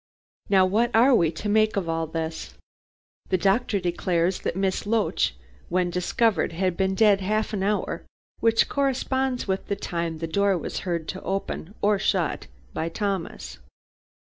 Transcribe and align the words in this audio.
"Now 0.49 0.65
what 0.65 0.89
are 0.95 1.13
we 1.13 1.29
to 1.33 1.47
make 1.47 1.75
of 1.75 1.87
all 1.87 2.07
this? 2.07 2.55
The 3.29 3.37
doctor 3.37 3.79
declares 3.79 4.39
that 4.39 4.55
Miss 4.55 4.87
Loach 4.87 5.35
when 5.69 5.91
discovered 5.91 6.53
had 6.53 6.75
been 6.75 6.95
dead 6.95 7.21
half 7.21 7.53
an 7.53 7.61
hour, 7.61 8.03
which 8.39 8.67
corresponds 8.67 9.47
with 9.47 9.67
the 9.67 9.75
time 9.75 10.17
the 10.17 10.25
door 10.25 10.57
was 10.57 10.79
heard 10.89 11.07
to 11.09 11.21
open 11.21 11.75
or 11.83 11.99
shut 11.99 12.47
by 12.73 12.89
Thomas. 12.89 13.59